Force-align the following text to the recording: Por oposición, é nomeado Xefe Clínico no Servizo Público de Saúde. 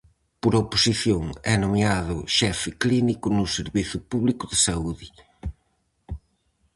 Por 0.41 0.53
oposición, 0.63 1.23
é 1.53 1.55
nomeado 1.63 2.17
Xefe 2.37 2.69
Clínico 2.81 3.27
no 3.37 3.45
Servizo 3.57 3.97
Público 4.11 4.43
de 4.51 4.57
Saúde. 4.67 5.07